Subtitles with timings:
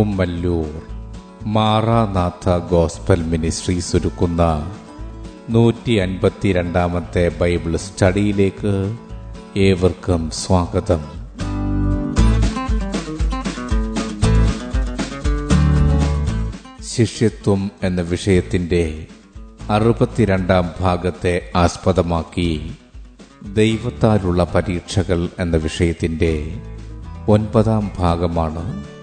[0.00, 0.82] Kummallur.
[1.44, 4.72] Maranatha gospel ministries ഒരുക്കുന്ന
[5.50, 8.96] നൂറ്റി അൻപത്തിരണ്ടാമത്തെ Bible സ്റ്റഡിയിലേക്ക്
[9.56, 11.00] ഏവർക്കും സ്വാഗതം.
[16.82, 19.06] ശിഷ്യത്വം എന്ന വിഷയത്തിന്റെ
[19.70, 22.72] അറുപത്തിരണ്ടാം ഭാഗത്തെ ആസ്പദമാക്കി
[23.52, 26.62] ദൈവത്താലുള്ള പരീക്ഷകൾ എന്ന വിഷയത്തിന്റെ
[27.28, 28.84] ഒൻപതാം ഭാഗമാണ്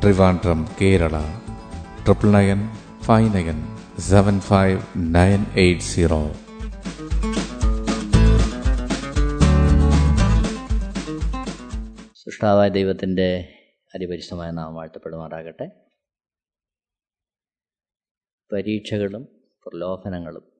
[0.00, 1.20] Trivandrum Kerala.
[2.04, 6.32] Triple nine five nine seven five nine eight zero
[12.12, 13.54] സൃഷ്ടാവായ ദൈവത്തിന്റെ
[13.94, 15.70] അതിപരിശുദ്ധമായ നാം വാഴ്ത്തപ്പെടുമാറാകട്ടെ.
[18.52, 19.24] പരീക്ഷകളും
[19.66, 20.52] പ്രലോഭനങ്ങളും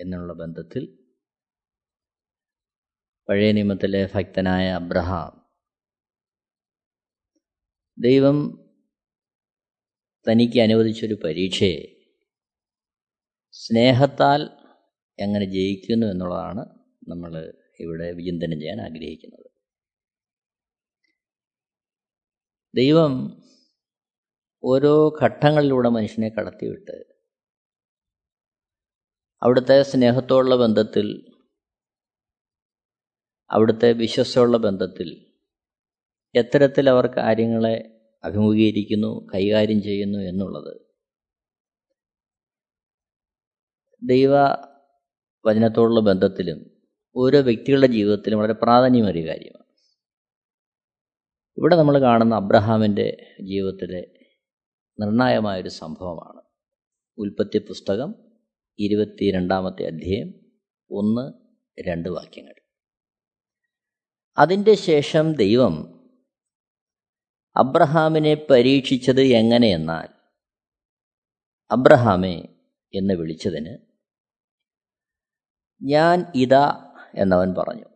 [0.00, 0.98] എന്നുള്ള ബന്ധത്തിൽ
[3.28, 5.43] പഴയ നിയമത്തിലെ ഭക്തനായ അബ്രഹാം
[7.98, 8.68] ദൈവം
[10.28, 11.94] തനിക്ക് അനുവദിച്ചൊരു പരീക്ഷയെ
[13.52, 14.42] സ്നേഹത്താൽ
[15.18, 16.60] എങ്ങനെ ജയിക്കുന്നു എന്നുള്ളതാണ്
[17.08, 19.50] നമ്മൾ ഇവിടെ വിചിന്തനം ചെയ്യാൻ ആഗ്രഹിക്കുന്നത്.
[22.74, 23.44] ദൈവം
[24.64, 27.04] ഓരോ ഘട്ടങ്ങളിലൂടെ മനുഷ്യനെ കടത്തിവിട്ട്
[29.42, 31.34] അവിടുത്തെ സ്നേഹത്തോടുള്ള ബന്ധത്തിൽ
[33.50, 35.23] അവിടുത്തെ വിശ്വസമുള്ള ബന്ധത്തിൽ
[36.36, 40.80] എത്തരത്തിൽ അവർ കാര്യങ്ങളെ അഭിമുഖീകരിക്കുന്നു കൈകാര്യം ചെയ്യുന്നു എന്നുള്ളത്.
[44.02, 44.30] ദൈവ
[45.46, 46.82] വചനത്തോടുള്ള ബന്ധത്തിലും
[47.16, 49.64] ഓരോ വ്യക്തികളുടെ ജീവിതത്തിലും വളരെ പ്രാധാന്യമേറിയ കാര്യമാണ്.
[51.58, 54.12] ഇവിടെ നമ്മൾ കാണുന്ന അബ്രഹാമിന്റെ ജീവിതത്തിലെ
[55.00, 56.42] നിർണായകമായൊരു സംഭവമാണ്.
[57.18, 58.14] ഉൽപ്പത്തി പുസ്തകം
[58.78, 60.34] ഇരുപത്തിരണ്ടാമത്തെ അധ്യായം
[60.90, 61.32] ഒന്ന്
[61.88, 62.54] രണ്ട് വാക്യങ്ങൾ.
[64.38, 65.93] അതിന്റെ ശേഷം ദൈവം
[67.56, 70.08] അബ്രഹാമിനെ പരീക്ഷിച്ചത് എങ്ങനെയെന്നാൽ
[71.70, 72.36] അബ്രഹാമെ
[72.94, 73.74] എന്ന് വിളിച്ചതിന്
[75.82, 76.66] ഞാൻ ഇതാ
[77.14, 77.88] എന്നവൻ പറഞ്ഞു.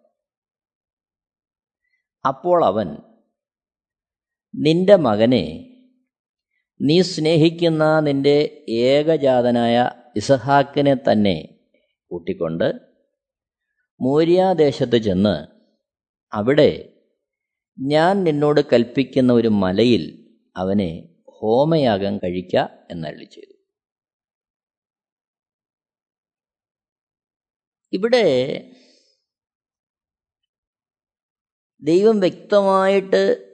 [2.24, 2.88] അപ്പോൾ അവൻ
[4.54, 5.44] നിന്റെ മകനെ
[6.80, 9.76] നീ സ്നേഹിക്കുന്ന നിന്റെ ഏകജാതനായ
[10.14, 11.36] ഇസഹാക്കിനെ തന്നെ
[12.10, 12.68] കൂട്ടിക്കൊണ്ട്
[14.00, 15.36] മൂര്യാദേശത്ത് ചെന്ന്
[16.32, 16.97] അവിടെ
[17.80, 22.56] ഞാൻ നിന്നോട് കൽപ്പിക്കുന്ന ഒരു മലയിൽ അവനെ ഹോമയാഗം കഴിക്ക
[22.90, 23.58] എന്നള്ളി ചെയ്തു.
[27.92, 28.70] ഇവിടെ
[31.82, 33.44] ദൈവം വ്യക്തമായിട്ട്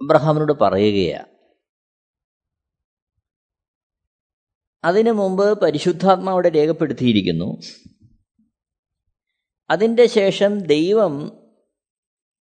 [0.00, 1.38] അബ്രഹാമിനോട് പറയുകയാണ്
[4.84, 7.60] അതിനു മുമ്പ് പരിശുദ്ധാത്മാവിടെ രേഖപ്പെടുത്തിയിരിക്കുന്നു.
[9.70, 11.47] അതിന്റെ ശേഷം ദൈവം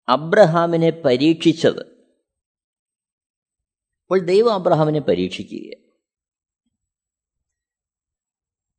[0.07, 1.83] അബ്രഹാമിനെ പരീക്ഷിച്ചത്.
[4.03, 5.85] അപ്പോൾ ദൈവം അബ്രഹാമിനെ പരീക്ഷിക്കുക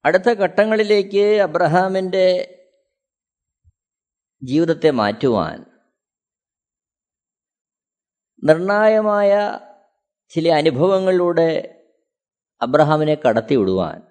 [0.04, 2.53] അടുത്ത ഘട്ടങ്ങളിലേക്ക് അബ്രഹാമിന്റെ
[4.44, 5.65] ജീവിതത്തെ മാറ്റുവാൻ
[8.44, 9.59] നിർണായമായ
[10.28, 11.78] ചില അനുഭവങ്ങളിലൂടെ
[12.60, 14.03] അബ്രഹാമിനെ കടത്തിവിടുവാൻ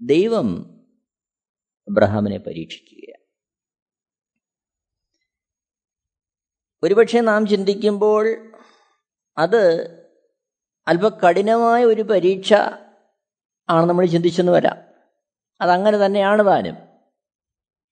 [0.00, 0.48] ദൈവം
[1.88, 3.15] അബ്രഹാമിനെ പരീക്ഷിക്കുക
[6.84, 8.52] ഒരുപക്ഷെ നാം ചിന്തിക്കുമ്പോൾ
[9.38, 9.62] അത്
[10.88, 12.54] അല്പ കഠിനമായ ഒരു പരീക്ഷ
[13.68, 14.78] ആണ് നമ്മൾ ചിന്തിച്ചെന്ന് വരാം.
[15.60, 16.76] അതങ്ങനെ തന്നെയാണ് താനും.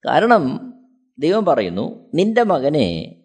[0.06, 0.74] കാരണം
[1.18, 3.16] ദൈവം പറയുന്നു നിന്റെ മകനെ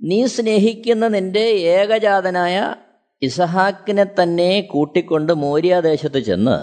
[0.00, 2.74] നീ സ്നേഹിക്കുന്ന നിന്റെ ഏകജാതനായ
[3.22, 6.58] ഇസഹാക്കിനെ തന്നെ കൂട്ടിക്കൊണ്ട് മോര്യാദേശത്ത് ചെന്ന്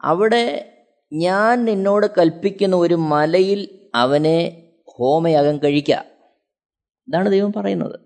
[0.00, 0.74] അവിടെ
[1.12, 4.63] ഞാൻ നിന്നോട് കൽപ്പിക്കുന്ന ഒരു മലയിൽ അവനെ
[4.98, 6.04] ഹോമയാഗം കഴിക്കുക
[7.08, 8.00] ഇതാണ് ദൈവം പറയുന്നത്.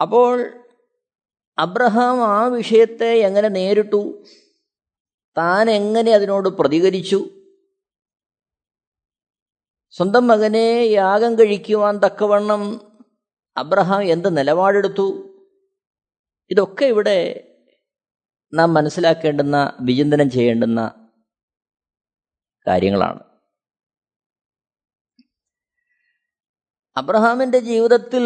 [0.00, 0.62] അപ്പോൾ
[1.58, 4.24] അബ്രഹാം ആ വിഷയത്തെ എങ്ങനെ നേരിട്ടു?
[5.38, 7.30] താൻ എങ്ങനെ അതിനോട് പ്രതികരിച്ചു?
[9.90, 12.62] സ്വന്തം മകനെ യാഗം കഴിക്കുവാൻ തക്കവണ്ണം
[13.56, 15.06] അബ്രഹാം എന്ത് നിലപാടെടുത്തു?
[16.50, 17.18] ഇതൊക്കെ ഇവിടെ
[18.54, 21.07] നാം മനസ്സിലാക്കേണ്ടുന്ന വിചിന്തനം ചെയ്യേണ്ടുന്ന
[22.68, 23.20] കാര്യങ്ങളാണ്.
[26.96, 28.24] അബ്രഹാമിന്റെ ജീവിതത്തിൽ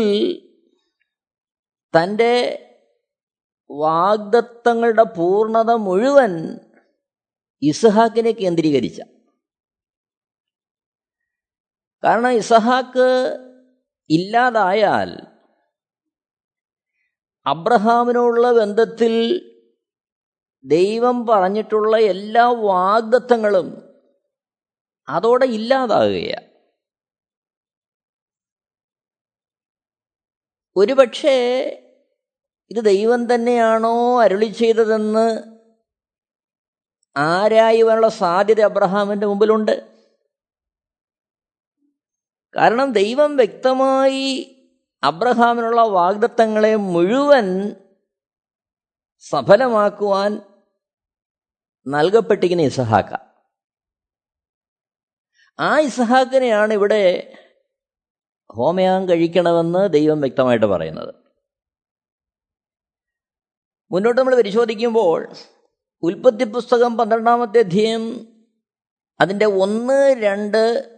[1.94, 2.34] തന്റെ
[3.70, 6.32] വാഗ്ദത്തങ്ങളുടെ പൂർണത മുഴുവൻ
[7.62, 9.00] ഇസഹാക്കിനെ കേന്ദ്രീകരിച്ച.
[12.04, 13.08] കാരണം ഇസഹാക്ക്
[14.10, 15.10] ഇല്ലാതായാൽ
[17.46, 19.14] അബ്രഹാമിനോടുള്ള ബന്ധത്തിൽ
[20.64, 23.91] ദൈവം പറഞ്ഞിട്ടുള്ള എല്ലാ വാഗ്ദത്തങ്ങളും
[25.08, 26.52] അതോടെ ഇല്ലാതാകുകയാണ്
[30.76, 31.36] ഒരുപക്ഷേ
[32.70, 35.52] ഇത് ദൈവം തന്നെയാണോ അരുളി ചെയ്തതെന്ന്
[37.16, 39.92] ആരായുവാനുള്ള സാധ്യത അബ്രഹാമിന്റെ മുമ്പിലുണ്ട്.
[42.56, 44.48] കാരണം ദൈവം വ്യക്തമായി
[45.02, 47.76] അബ്രഹാമിനുള്ള വാഗ്ദത്തങ്ങളെ മുഴുവൻ
[49.20, 50.40] സഫലമാക്കുവാൻ
[51.86, 53.31] നൽകപ്പെട്ടിരിക്കുന്ന ഇസഹാക്ക.
[55.60, 57.32] ആ ഇസഹാക്കിനെയാണ് ഇവിടെ
[58.54, 61.14] ഹോമയാഗം കഴിക്കണമെന്ന് ദൈവം വ്യക്തമായിട്ട് പറയുന്നത്.
[63.90, 65.32] മുന്നോട്ട് നമ്മൾ പരിശോധിക്കുമ്പോൾ
[66.02, 68.26] ഉൽപ്പത്തി പുസ്തകം പന്ത്രണ്ടാമത്തെ അധ്യയം
[69.20, 70.90] അതിന്റെ ഒന്ന് രണ്ട്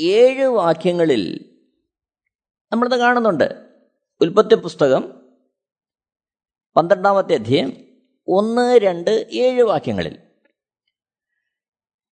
[0.00, 1.56] ഏഴ് വാക്യങ്ങളിൽ
[2.72, 3.78] നമ്മളിത് കാണുന്നുണ്ട്.
[4.20, 5.32] ഉൽപ്പത്തി പുസ്തകം
[6.76, 7.72] പന്ത്രണ്ടാമത്തെ അധ്യയം
[8.28, 10.18] ഒന്ന് രണ്ട് ഏഴ് വാക്യങ്ങളിൽ.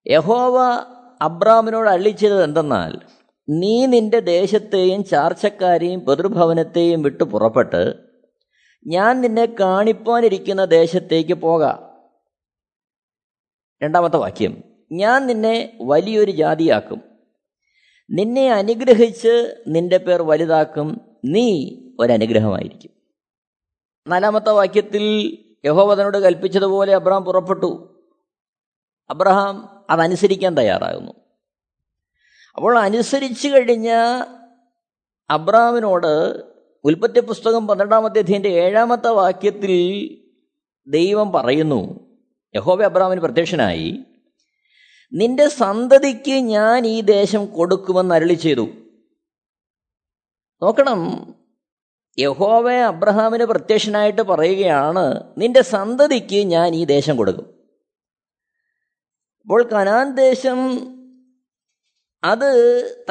[0.07, 0.57] യഹോവ
[1.23, 2.99] അബ്രാമിനോട് അള്ളിച്ചത് എന്തെന്നാൽ
[3.49, 7.95] നീ നിന്റെ ദേശത്തെയും ചാർച്ചക്കാരെയും പിതൃഭവനത്തെയും വിട്ടു പുറപ്പെട്ട്
[8.87, 11.91] ഞാൻ നിന്നെ കാണിപ്പാനിരിക്കുന്ന ദേശത്തേക്ക് പോകാം.
[13.83, 17.03] രണ്ടാമത്തെ വാക്യം ഞാൻ നിന്നെ വലിയൊരു ജാതിയാക്കും.
[18.11, 21.01] നിന്നെ അനുഗ്രഹിച്ച് നിന്റെ പേർ വലുതാക്കും.
[21.25, 22.91] നീ ഒരനുഗ്രഹമായിരിക്കും.
[24.09, 27.89] നാലാമത്തെ വാക്യത്തിൽ യഹോവതനോട് കൽപ്പിച്ചതുപോലെ അബ്രഹാം പുറപ്പെട്ടു.
[29.11, 31.13] അബ്രഹാം അതനുസരിക്കാൻ തയ്യാറാകുന്നു.
[32.55, 33.91] അപ്പോൾ അനുസരിച്ചു കഴിഞ്ഞ
[35.31, 36.43] അബ്രാമിനോട്
[36.85, 39.75] ഉൽപ്പത്തി പുസ്തകം പന്ത്രണ്ടാമത്തെ അധ്യയന്റെ ഏഴാമത്തെ വാക്യത്തിൽ
[40.87, 42.13] ദൈവം പറയുന്നു
[42.57, 44.05] യഹോബ അബ്രാമിന് പ്രത്യക്ഷനായി
[45.13, 48.69] നിന്റെ സന്തതിക്ക് ഞാൻ ഈ ദേശം കൊടുക്കുമെന്ന് അരളി ചെയ്തു.
[50.63, 51.35] നോക്കണം
[52.19, 57.62] യഹോവ അബ്രഹാമിന് പ്രത്യക്ഷനായിട്ട് പറയുകയാണ് നിന്റെ സന്തതിക്ക് ഞാൻ ഈ ദേശം കൊടുക്കും.
[59.43, 60.59] അപ്പോൾ കനാൻ ദേശം
[62.25, 62.51] അത്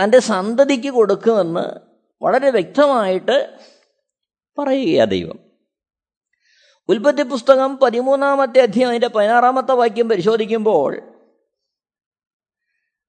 [0.03, 1.79] തന്റെ സന്തതിക്ക് കൊടുക്കുമെന്ന്
[2.23, 3.57] വളരെ വ്യക്തമായിട്ട്
[4.57, 5.39] പറയുക ദൈവം.
[6.89, 11.19] ഉൽപ്പത്തി പുസ്തകം പതിമൂന്നാമത്തെ അധ്യയം അതിന്റെ പതിനാറാമത്തെ വാക്യം പരിശോധിക്കുമ്പോൾ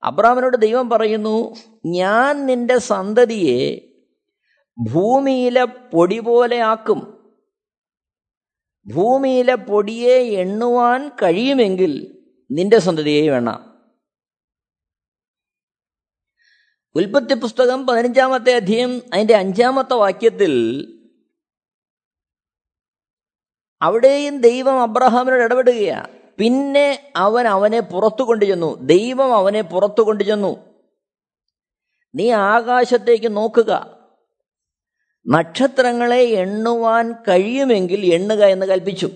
[0.02, 1.54] അബ്രാമിനോട് ദൈവം പറയുന്നു
[1.86, 3.92] ഞാൻ നിന്റെ സന്തതിയെ
[4.92, 7.30] ഭൂമിയിലെ പൊടി പോലെ ആക്കും.
[8.94, 12.21] ഭൂമിയിലെ പൊടിയെ എണ്ണുവാൻ കഴിയുമെങ്കിൽ
[12.52, 13.72] നിന്റെ സന്തതിയെ വേണം.
[16.94, 20.52] ഉൽപ്പത്തി പുസ്തകം പതിനഞ്ചാമത്തെ അധ്യയം അതിന്റെ അഞ്ചാമത്തെ വാക്യത്തിൽ
[23.82, 26.08] അവിടെയും ദൈവം അബ്രഹാമിനോട് ഇടപെടുകയാണ്
[26.38, 28.74] പിന്നെ അവൻ അവനെ പുറത്തു കൊണ്ടുചെന്നു.
[28.82, 30.56] ദൈവം അവനെ പുറത്തു കൊണ്ടുചെന്നു.
[32.14, 33.98] നീ ആകാശത്തേക്ക് നോക്കുക.
[35.28, 39.10] നക്ഷത്രങ്ങളെ എണ്ണുവാൻ കഴിയുമെങ്കിൽ എണ്ണുക എന്ന് കൽപ്പിച്ചു.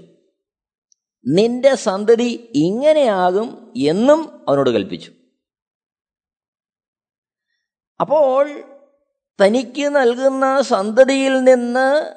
[1.27, 5.13] നിന്റെ സന്തതി ഇങ്ങനെയാകും എന്നും അവനോട് കൽപ്പിച്ചു.
[8.01, 8.49] അപ്പോൾ
[9.45, 12.17] തനിക്ക് നൽകുന്ന സന്തതിയിൽ നിന്ന്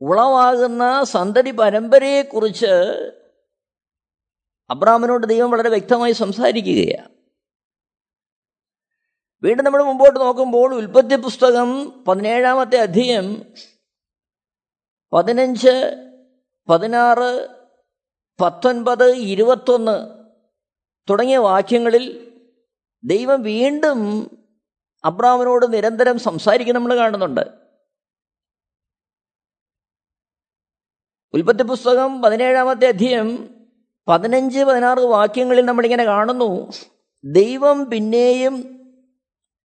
[0.00, 2.72] ഉളവാകുന്ന സന്തതി പരമ്പരയെക്കുറിച്ച്
[4.70, 7.14] അബ്രാമിനോട് ദൈവം വളരെ വ്യക്തമായി സംസാരിക്കുകയാണ്.
[9.42, 13.54] വീണ്ടും നമ്മൾ മുമ്പോട്ട് നോക്കുമ്പോൾ ഉൽപ്പത്തി പുസ്തകം പതിനേഴാമത്തെ അധ്യയം
[15.12, 16.06] പതിനഞ്ച്
[16.70, 17.48] പതിനാറ്
[18.40, 20.24] പത്തൊൻപത് ഇരുപത്തൊന്ന്
[21.10, 22.32] തുടങ്ങിയ വാക്യങ്ങളിൽ
[23.04, 24.30] ദൈവം വീണ്ടും
[25.04, 27.40] അബ്രാമിനോട് നിരന്തരം സംസാരിക്കുന്ന നമ്മൾ കാണുന്നുണ്ട്.
[31.34, 33.54] ഉൽപ്പത്തി പുസ്തകം പതിനേഴാമത്തെ അധ്യയം
[34.08, 36.70] പതിനഞ്ച് പതിനാറ് വാക്യങ്ങളിൽ നമ്മളിങ്ങനെ കാണുന്നു.
[37.24, 38.80] ദൈവം പിന്നെയും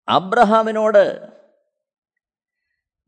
[0.09, 1.29] അബ്രഹാമിനോട്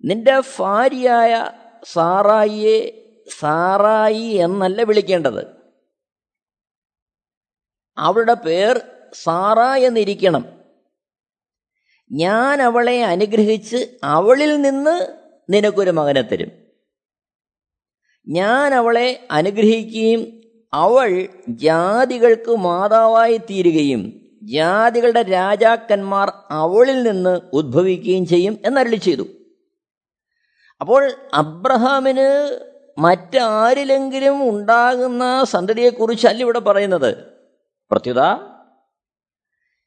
[0.03, 1.51] നിന്റെ ഭാര്യയായ
[1.83, 5.47] സാറായിയെ സാറായി എന്നല്ല വിളിക്കേണ്ടത്.
[7.97, 8.81] അവളുടെ പേർ
[9.13, 10.45] സാറ എന്നിരിക്കണം.
[12.11, 15.17] ഞാൻ അവളെ അനുഗ്രഹിച്ച് അവളിൽ നിന്ന്
[15.49, 16.51] നിനക്കൊരു മകനെ തരും.
[18.27, 20.41] ഞാൻ അവളെ അനുഗ്രഹിക്കുകയും
[20.73, 29.27] അവൾ ജാതികൾക്ക് മാതാവായി തീരുകയും ജാതികളുടെ രാജാക്കന്മാർ അവളിൽ നിന്ന് ഉദ്ഭവിക്കുകയും ചെയ്യും എന്നരളി ചെയ്തു.
[30.81, 32.59] അപ്പോൾ അബ്രഹാമിന്
[32.97, 37.25] മറ്റാരിലെങ്കിലും ഉണ്ടാകുന്ന സന്തതിയെക്കുറിച്ചല്ല ഇവിടെ പറയുന്നത്.
[37.91, 38.17] പ്രത്യുത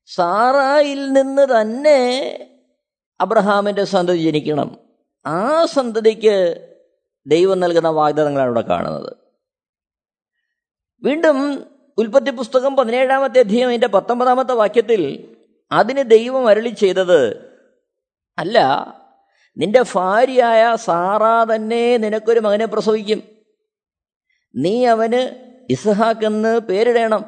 [0.07, 2.01] സാറായിൽ നിന്ന് തന്നെ
[3.21, 4.79] അബ്രഹാമിന്റെ സന്തതി ജനിക്കണം.
[5.27, 6.67] ആ സന്തതിക്ക്
[7.27, 9.17] ദൈവം നൽകുന്ന വാഗ്ദത്തങ്ങളാണ് ഇവിടെ കാണുന്നത്.
[11.03, 11.67] വീണ്ടും
[11.99, 15.37] ഉൽപ്പത്തി പുസ്തകം പതിനേഴാമത്തെ അധ്യയം അതിന്റെ പത്തൊമ്പതാമത്തെ വാക്യത്തിൽ
[15.73, 17.51] അതിന് ദൈവം അരളി ചെയ്തത്
[18.39, 18.59] അല്ല
[19.59, 23.23] നിന്റെ ഭാര്യയായ സാറാ തന്നെ നിനക്കൊരു മകനെ പ്രസവിക്കും.
[24.57, 27.25] നീ അവന് ഇസ്ഹാക്ക് എന്ന് പേരിടേണം.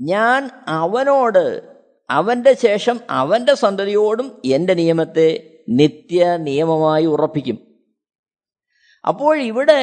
[0.00, 1.76] ഞാൻ അവനോട്
[2.10, 7.58] അവന്റെ ശേഷം അവന്റെ സന്തതിയോടും എന്റെ നിയമത്തെ നിത്യ നിയമമായി ഉറപ്പിക്കും.
[9.08, 9.80] അപ്പോൾ ഇവിടെ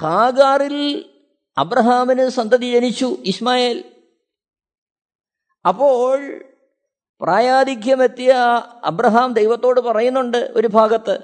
[0.00, 1.10] ഹാഗാറിൽ
[1.58, 3.84] അബ്രഹാമിന് സന്തതി ജനിച്ചു ഇസ്മായേൽ.
[5.68, 6.44] അപ്പോൾ
[7.20, 8.34] പ്രായാധിക്യമെത്തിയ
[8.84, 11.18] അബ്രഹാം ദൈവത്തോട് പറയുന്നുണ്ട് ഒരു ഭാഗത്ത്.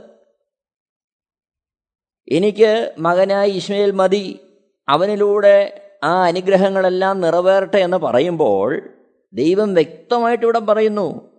[2.29, 4.41] എനിക്ക് മകനായി ഇസ്മയിൽ മതി
[4.89, 8.89] അവനിലൂടെ ആ അനുഗ്രഹങ്ങളെല്ലാം നിറവേറട്ടെ എന്ന് പറയുമ്പോൾ
[9.33, 11.35] ദൈവം വ്യക്തമായിട്ട് ഇവിടെ പറയുന്നു.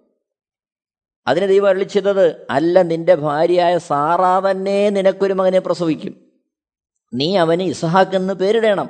[1.28, 6.32] അതിന് ദൈവം അരളിച്ചത് അല്ല നിന്റെ ഭാര്യയായ സാറാ തന്നെ നിനക്കൊരു മകനെ പ്രസവിക്കും.
[7.14, 8.90] നീ അവന് ഇസഹാക്ക് എന്ന് പേരിടണം.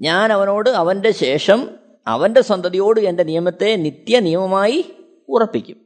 [0.00, 5.76] ഞാൻ അവനോട് അവന്റെ ശേഷം അവന്റെ സന്തതിയോട് എന്റെ നിയമത്തെ നിത്യ നിയമമായി ഉറപ്പിക്കും.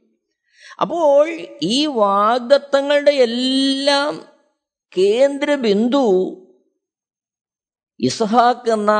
[0.81, 1.29] അപ്പോൾ
[1.61, 4.25] ഈ വാഗ്ദത്തങ്ങളുടെ എല്ലാം
[4.97, 6.05] കേന്ദ്ര ബിന്ദു
[7.99, 8.91] ഇസഹാക്ക് എന്ന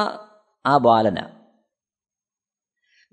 [0.66, 1.44] ആ ബാലന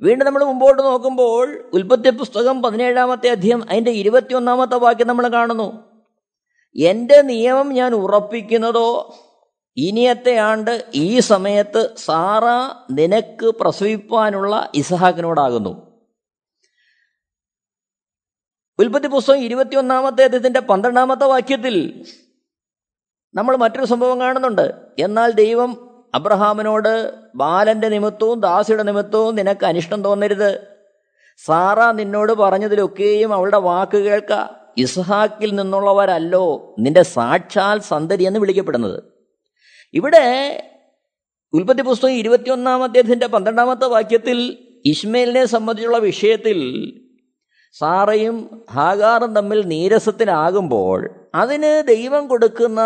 [0.02, 5.90] വീണ്ടും നമ്മൾ മുമ്പോട്ട് നോക്കുമ്പോൾ ഉൽപ്പത്തി പുസ്തകം പതിനേഴാമത്തെ അധ്യയം അതിന്റെ ഇരുപത്തിയൊന്നാമത്തെ വാക്യം നമ്മൾ കാണുന്നു.
[6.76, 9.14] എന്റെ നിയമം ഞാൻ ഉറപ്പിക്കുന്നതോ
[9.76, 12.42] ഇനിയത്തെ ആണ്ട് ഈ സമയത്ത് സാറ
[12.92, 15.90] നിനക്ക് പ്രസവിപ്പാനുള്ള ഇസഹാക്കിനോടാകുന്നു.
[18.78, 22.06] ഉൽപ്പത്തി പുസ്തകം ഇരുപത്തിയൊന്നാമത്തെ അദ്ദേഹത്തിന്റെ പന്ത്രണ്ടാമത്തെ വാക്യത്തിൽ
[23.34, 24.74] നമ്മൾ മറ്റൊരു സംഭവം കാണുന്നുണ്ട്.
[24.98, 30.66] എന്നാൽ ദൈവം അബ്രഹാമിനോട് ബാലന്റെ നിമിത്തവും ദാസിയുടെ നിമിത്തവും നിനക്ക് അനിഷ്ടം തോന്നരുത്.
[31.36, 34.48] സാറ നിന്നോട് പറഞ്ഞതിലൊക്കെയും അവളുടെ വാക്ക് കേൾക്ക.
[34.76, 39.09] ഇസ്ഹാക്കിൽ നിന്നുള്ളവരല്ലോ നിന്റെ സാക്ഷാൽ സന്തതി എന്ന് വിളിക്കപ്പെടുന്നത്.
[39.94, 40.56] ഇവിടെ
[41.52, 46.58] ഉൽപ്പത്തി പുസ്തകം ഇരുപത്തിയൊന്നാം അദ്ദേഹത്തിന്റെ പന്ത്രണ്ടാമത്തെ വാക്യത്തിൽ ഇസ്മേലിനെ സംബന്ധിച്ചുള്ള വിഷയത്തിൽ
[47.72, 52.80] സാറയും ഹാഗാറും തമ്മിൽ നീരസത്തിനാകുമ്പോൾ അതിന് ദൈവം കൊടുക്കുന്ന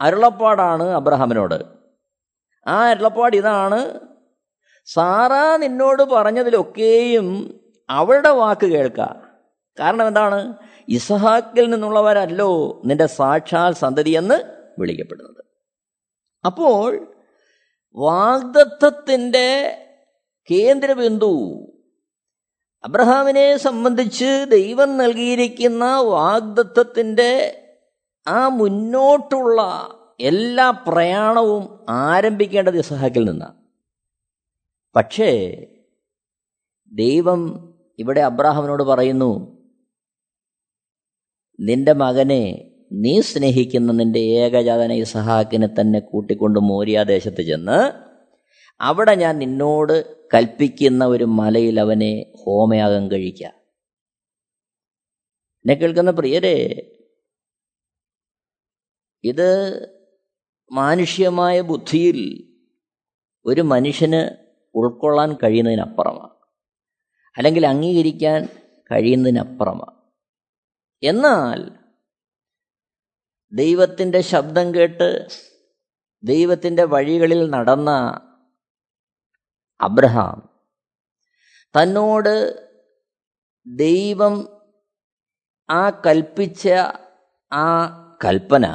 [0.00, 1.64] അരുളപ്പാടാണ് അബ്രഹാമിനോട്.
[2.66, 4.00] ആ അരുളപ്പാട് ഇതാണ്.
[4.84, 9.22] സാറ നിന്നോട് പറഞ്ഞതിലൊക്കെയും അവളുടെ വാക്ക് കേൾക്കുക
[9.80, 10.54] കാരണം എന്താണ്?
[10.88, 14.34] ഇസഹാക്കിൽ നിന്നുള്ളവരല്ലോ നിന്റെ സാക്ഷാൽ സന്തതിയെന്ന്
[14.78, 15.41] വിളിക്കപ്പെടുന്നത്.
[16.44, 17.16] അപ്പോൾ
[17.94, 19.48] വാഗ്ദത്വത്തിന്റെ
[20.50, 21.34] കേന്ദ്രബിന്ദു
[22.84, 27.58] അബ്രഹാമിനെ സംബന്ധിച്ച് ദൈവം നൽകിയിരിക്കുന്ന വാഗ്ദത്വത്തിന്റെ
[28.26, 29.60] ആ മുന്നോട്ടുള്ള
[30.20, 33.56] എല്ലാ പ്രയാണവും ആരംഭിക്കേണ്ടത് ഇസഹാക്കിൽ നിന്നാണ്.
[34.94, 35.56] പക്ഷേ
[36.92, 37.40] ദൈവം
[37.98, 39.62] ഇവിടെ അബ്രാഹാമിനോട് പറയുന്നു
[41.60, 47.78] നിന്റെ മകനെ നീ സ്നേഹിക്കുന്ന നിന്റെ ഏകജാതന ഇസഹാക്കിനെ തന്നെ കൂട്ടിക്കൊണ്ട് മോര്യാദേശത്ത് ചെന്ന്
[48.80, 53.42] അവിടെ ഞാൻ നിന്നോട് കൽപ്പിക്കുന്ന ഒരു മലയിൽ അവനെ ഹോമയാഗം കഴിക്ക.
[55.64, 56.56] എന്നെ കേൾക്കുന്ന പ്രിയരെ
[59.24, 59.48] ഇത്
[60.70, 62.18] മാനുഷ്യമായ ബുദ്ധിയിൽ
[63.46, 64.22] ഒരു മനുഷ്യന്
[64.74, 66.34] ഉൾക്കൊള്ളാൻ കഴിയുന്നതിനപ്പുറമാണ്
[67.36, 68.48] അല്ലെങ്കിൽ അംഗീകരിക്കാൻ
[68.90, 69.96] കഴിയുന്നതിനപ്പുറമാണ്
[71.02, 71.81] എന്നാൽ
[73.52, 75.08] ദൈവത്തിന്റെ ശബ്ദം കേട്ട്
[76.22, 77.90] ദൈവത്തിന്റെ വഴികളിൽ നടന്ന
[79.80, 80.38] അബ്രഹാം
[81.74, 82.34] തന്നോട്
[83.66, 84.34] ദൈവം
[85.68, 86.68] ആ കൽപ്പിച്ച
[87.52, 87.68] ആ
[88.24, 88.66] കൽപ്പന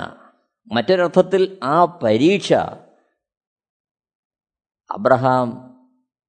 [0.72, 2.54] മറ്റൊരർത്ഥത്തിൽ ആ പരീക്ഷ
[4.90, 5.50] അബ്രഹാം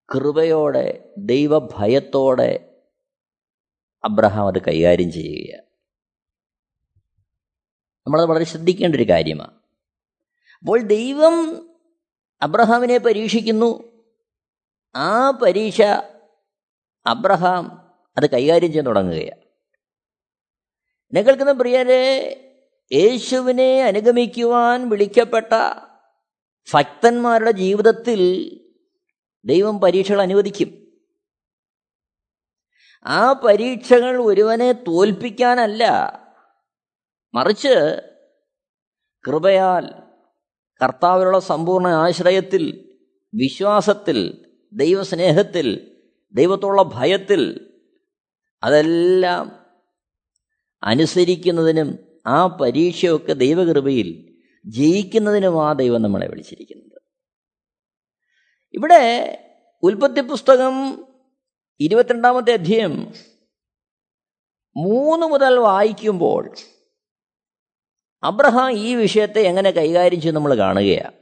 [0.09, 0.87] കൃപയോടെ
[1.17, 2.53] ദൈവഭയത്തോടെ
[4.05, 5.68] അബ്രഹാം അത് കൈകാര്യം ചെയ്യുക
[8.09, 9.51] നമ്മളത് വളരെ ശ്രദ്ധിക്കേണ്ട ഒരു കാര്യമാണ്.
[10.59, 11.69] അപ്പോൾ ദൈവം
[12.43, 14.03] അബ്രഹാമിനെ പരീക്ഷിക്കുന്നു.
[14.97, 15.83] ആ പരീക്ഷ
[17.07, 19.41] അബ്രഹാം അത് കൈകാര്യം ചെയ്യാൻ തുടങ്ങുകയാണ്.
[21.01, 22.35] എന്നെ കേൾക്കുന്ന പ്രിയരെ
[22.93, 25.81] യേശുവിനെ അനുഗമിക്കുവാൻ വിളിക്കപ്പെട്ട
[26.75, 28.51] ഭക്തന്മാരുടെ ജീവിതത്തിൽ
[29.45, 31.03] ദൈവം പരീക്ഷകൾ അനുവദിക്കും.
[33.05, 35.85] ആ പരീക്ഷകൾ ഒരുവനെ തോൽപ്പിക്കാനല്ല
[37.35, 38.03] മറിച്ച്
[39.27, 40.03] കൃപയാൽ
[40.83, 42.87] കർത്താവിലുള്ള സമ്പൂർണ ആശ്രയത്തിൽ
[43.35, 45.97] വിശ്വാസത്തിൽ ദൈവസ്നേഹത്തിൽ
[46.35, 47.71] ദൈവത്തോടുള്ള ഭയത്തിൽ
[48.63, 49.67] അതെല്ലാം
[50.83, 57.01] അനുസരിക്കുന്നതിനും ആ പരീക്ഷയൊക്കെ ദൈവകൃപയിൽ ജയിക്കുന്നതിനും ആ ദൈവം നമ്മളെ വിളിച്ചിരിക്കുന്നത്.
[58.75, 59.03] ഇവിടെ
[59.83, 61.07] ഉൽപ്പത്തി പുസ്തകം
[61.81, 63.13] ഇരുപത്തിരണ്ടാമത്തെ അധ്യയം
[64.77, 66.55] മൂന്ന് മുതൽ വായിക്കുമ്പോൾ
[68.23, 71.13] അബ്രഹാം ഈ വിഷയത്തെ എങ്ങനെ കൈകാര്യം ചെയ്ത് നമ്മൾ കാണുകയാണ്.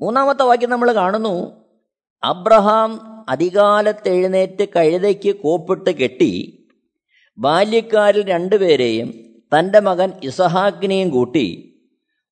[0.00, 1.64] മൂന്നാമത്തെ വാക്യം നമ്മൾ കാണുന്നു
[2.22, 6.64] അബ്രഹാം അധികാലത്ത് എഴുന്നേറ്റ് കഴുതയ്ക്ക് കോപ്പിട്ട് കെട്ടി
[7.38, 9.08] ബാല്യക്കാരിൽ രണ്ടുപേരെയും
[9.58, 11.74] തന്റെ മകൻ ഇസഹാക്കിനെയും കൂട്ടി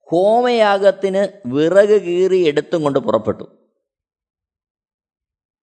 [0.01, 3.71] ഹോമയാഗത്തിന് വിറക് കീറി എടുത്തും കൊണ്ട് പുറപ്പെട്ടു.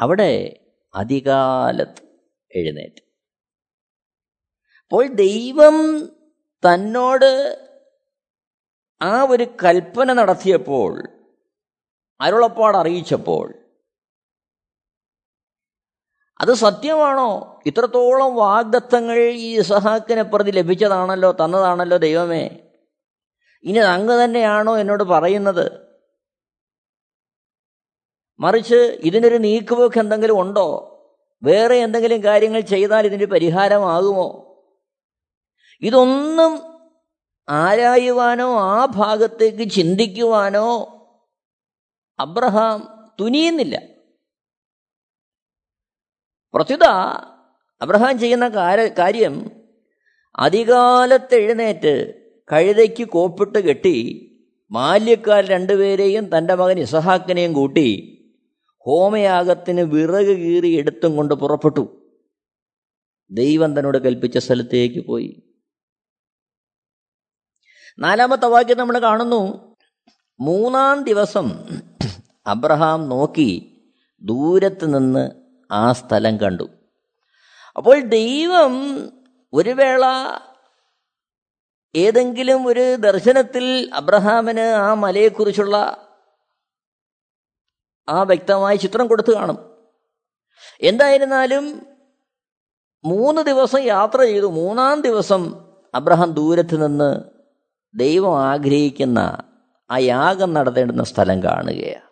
[0.01, 0.61] അവിടെ
[0.95, 2.08] അധികാലത്ത്
[2.57, 3.03] എഴുന്നേറ്റ്.
[4.83, 5.99] അപ്പോൾ ദൈവം
[6.65, 7.31] തന്നോട്
[9.03, 11.09] ആ ഒരു കൽപ്പന നടത്തിയപ്പോൾ
[12.21, 13.55] അരുളപ്പാട് അറിയിച്ചപ്പോൾ
[16.41, 17.63] അത് സത്യമാണോ?
[17.67, 22.75] ഇത്രത്തോളം വാഗ്ദത്തങ്ങൾ ഈ ഇസഹാക്കിനെ പ്രതി ലഭിച്ചതാണല്ലോ തന്നതാണല്ലോ ദൈവമേ.
[23.65, 25.89] ഇനി അങ്ങ് തന്നെയാണോ എന്നോട് പറയുന്നത്?
[28.41, 30.95] മറിച്ച് ഇതിനൊരു നീക്കുപോക്ക് എന്തെങ്കിലും ഉണ്ടോ?
[31.43, 34.45] വേറെ എന്തെങ്കിലും കാര്യങ്ങൾ ചെയ്താൽ ഇതിന് പരിഹാരമാകുമോ?
[35.83, 36.79] ഇതൊന്നും
[37.49, 40.95] ആരായുവാനോ ആ ഭാഗത്തേക്ക് ചിന്തിക്കുവാനോ
[42.19, 43.83] അബ്രഹാം തുനിയുന്നില്ല.
[46.55, 46.85] പ്രത്യുത
[47.81, 48.49] അബ്രഹാം ചെയ്യുന്ന
[48.99, 49.51] കാര്യം
[50.37, 52.15] അധികാലത്തെഴുന്നേറ്റ്
[52.53, 54.25] കഴുതയ്ക്ക് കോപ്പിട്ട് കെട്ടി
[54.71, 58.18] ബാല്യക്കാർ രണ്ടുപേരെയും തന്റെ മകൻ ഇസഹാക്കിനെയും കൂട്ടി
[58.89, 62.13] ഹോമയാഗത്തിന് വിറക് കീറി എടുത്തും കൊണ്ട് പുറപ്പെട്ടു.
[63.31, 65.43] ദൈവം തന്നോട് കൽപ്പിച്ച സ്ഥലത്തേക്ക് പോയി.
[67.99, 69.75] നാലാമത്തെ വാക്യം നമ്മൾ കാണുന്നു.
[70.41, 71.51] മൂന്നാം ദിവസം
[72.47, 73.81] അബ്രഹാം നോക്കി
[74.23, 75.31] ദൂരത്ത് നിന്ന്
[75.73, 76.71] ആ സ്ഥലം കണ്ടു.
[77.77, 79.05] അപ്പോൾ ദൈവം
[79.53, 80.05] ഒരു വേള
[81.97, 86.08] ഏതെങ്കിലും ഒരു ദർശനത്തിൽ അബ്രഹാമിന് ആ മലയെക്കുറിച്ചുള്ള
[88.09, 89.77] ആ വ്യക്തമായ ചിത്രം കൊടുത്തു കാണും.
[90.81, 91.87] എന്തായിരുന്നാലും
[93.05, 94.47] മൂന്ന് ദിവസം യാത്ര ചെയ്തു.
[94.47, 97.23] മൂന്നാം ദിവസം അബ്രഹാം ദൂരത്ത് നിന്ന്
[97.95, 99.43] ദൈവം ആഗ്രഹിക്കുന്ന
[99.91, 102.09] ആ യാഗം നടത്തേണ്ടുന്ന സ്ഥലം കാണുകയാണ്.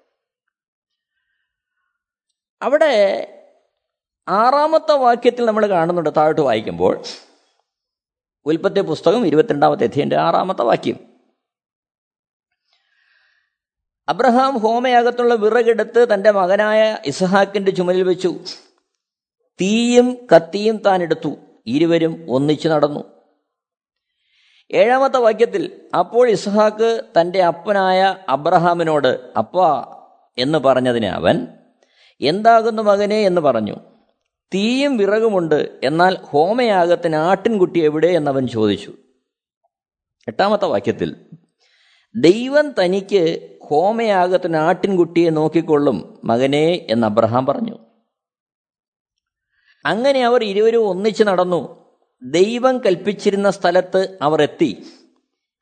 [2.63, 3.33] അവിടെ
[4.29, 6.11] ആറാമത്തെ വാക്യത്തിൽ നമ്മൾ കാണുന്നുണ്ട്.
[6.17, 7.03] താഴോട്ട് വായിക്കുമ്പോൾ
[8.45, 11.16] ഉൽപ്പത്തി പുസ്തകം ഇരുപത്തിരണ്ടാമത്തെ അധ്യയന്റെ ആറാമത്തെ വാക്യം.
[14.09, 18.35] അബ്രഹാം ഹോമയാകത്തുള്ള വിറകെടുത്ത് തന്റെ മകനായ ഇസഹാക്കിന്റെ ചുമലിൽ വെച്ചു.
[19.61, 21.37] തീയും കത്തിയും താൻ എടുത്തു.
[21.67, 23.05] ഇരുവരും ഒന്നിച്ചു നടന്നു.
[24.73, 29.97] ഏഴാമത്തെ വാക്യത്തിൽ അപ്പോൾ ഇസ്ഹാക്ക് തന്റെ അപ്പനായ അബ്രഹാമിനോട് അപ്പാ
[30.39, 31.47] എന്ന് പറഞ്ഞതിന് അവൻ
[32.21, 33.77] എന്താകുന്നു മകനെ എന്ന് പറഞ്ഞു.
[34.55, 38.93] തീയും വിറകുമുണ്ട് എന്നാൽ ഹോമയാഗത്തിന് ആട്ടിൻകുട്ടി എവിടെ എന്നവൻ ചോദിച്ചു.
[40.29, 41.17] എട്ടാമത്തെ വാക്യത്തിൽ
[42.17, 47.79] ദൈവം തനിക്ക് ഹോമയാഗത്തിന് ആട്ടിൻകുട്ടിയെ നോക്കിക്കൊള്ളും മകനെ എന്ന് അബ്രഹാം പറഞ്ഞു.
[49.87, 51.87] അങ്ങനെ അവർ ഇരുവരും ഒന്നിച്ച് നടന്നു.
[52.23, 54.83] ദൈവം കൽപ്പിച്ചിരുന്ന സ്ഥലത്ത് അവർ എത്തി.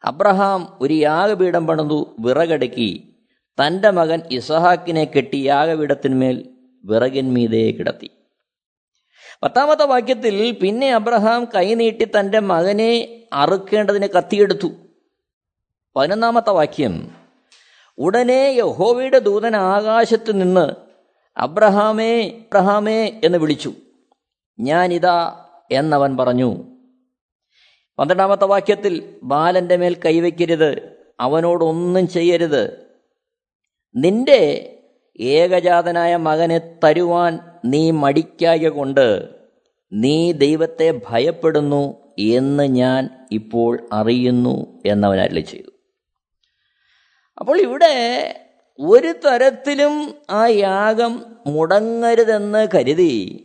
[0.04, 3.16] അബ്രഹാം ഒരു യാഗപീഠം പണിതു വിറകടക്കി.
[3.42, 6.50] തന്റെ മകൻ ഇസഹാക്കിനെ കെട്ടി യാഗപീഠത്തിന്മേൽ
[6.84, 8.10] വിറകിന്മീതേ കിടത്തി.
[9.42, 14.68] പത്താമത്തെ വാക്യത്തിൽ പിന്നെ അബ്രഹാം കൈനീട്ടി തന്റെ മകനെ അറുക്കേണ്ടതിന് കത്തിയെടുത്തു.
[15.96, 17.23] പതിനൊന്നാമത്തെ വാക്യം
[17.98, 20.72] ഉടനെ യഹോവയുടെ ദൂതൻ ആകാശത്ത് നിന്ന്
[21.36, 23.72] അബ്രഹാമേ അബ്രഹാമേ എന്ന് വിളിച്ചു.
[24.60, 26.56] ഞാനിതാ എന്നവൻ പറഞ്ഞു.
[27.98, 32.86] പന്ത്രണ്ടാമത്തെ വാക്യത്തിൽ ബാലന്റെ മേൽ കൈവയ്ക്കരുത് അവനോടൊന്നും ചെയ്യരുത്.
[33.96, 34.70] നിന്റെ
[35.20, 39.28] ഏകജാതനായ മകനെ തരുവാൻ നീ മടിക്കായ കൊണ്ട്
[39.92, 45.73] നീ ദൈവത്തെ ഭയപ്പെടുന്നു എന്ന് ഞാൻ ഇപ്പോൾ അറിയുന്നു എന്നവൻ അരളി ചെയ്തു.
[47.38, 47.94] അപ്പോൾ ഇവിടെ
[48.80, 53.44] ഒരു തരത്തിലും ആ യാഗം മുടങ്ങരുതെന്ന് കരുതി.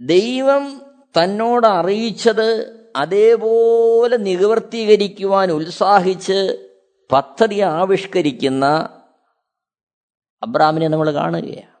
[0.00, 0.82] ദൈവം
[1.18, 6.68] തന്നോട് അറിയിച്ചത് അതേപോലെ നിവർത്തീകരിക്കുവാൻ ഉത്സാഹിച്ച്
[7.12, 8.64] പദ്ധതി ആവിഷ്കരിക്കുന്ന
[10.42, 11.72] അബ്രാമിനെ നമ്മൾ കാണുകയാണ്.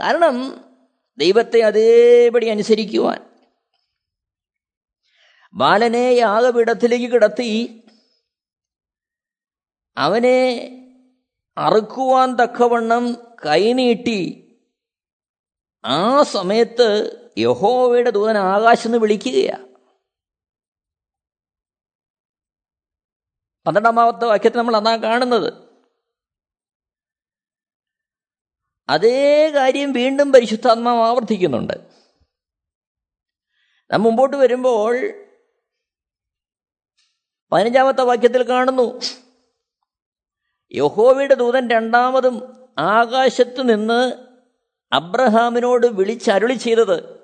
[0.00, 0.64] കാരണം
[1.18, 3.27] ദൈവത്തെ അതേപടി അനുസരിക്കുവാൻ
[5.54, 7.82] ബാലനെ യാഗപീഠത്തിലേക്ക് കിടത്തി.
[9.98, 10.74] അവനെ
[11.58, 13.14] അറുക്കുവാൻ തക്കവണ്ണം
[13.46, 14.44] കൈനീട്ടി
[15.84, 19.68] ആ സമയത്ത് യഹോവയുടെ ദൂതൻ ആകാശം നിന്ന് വിളിക്കുകയാണ്
[23.66, 25.52] പന്ത്രണ്ടാമത്തെ വാക്യത്തിൽ നമ്മൾ അന്നാ കാണുന്നത്.
[28.88, 31.72] അതേ കാര്യം വീണ്ടും പരിശുദ്ധാത്മാവ് ആവർത്തിക്കുന്നുണ്ട്.
[33.92, 35.24] നാം മുമ്പോട്ട് വരുമ്പോൾ
[37.52, 39.00] പതിനഞ്ചാമത്തെ വാക്യത്തിൽ കാണുന്നു.
[40.72, 44.12] യഹോവയുടെ ദൂതൻ രണ്ടാമതും ആകാശത്തു നിന്ന്
[44.92, 47.20] അബ്രഹാമിനോട് വിളിച്ചരുളി ചെയ്തത്.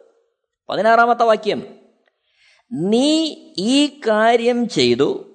[0.69, 1.77] പതിനാറാമത്തെ വാക്യം.
[2.73, 5.31] നീ ഈ കാര്യം ചെയ്തു.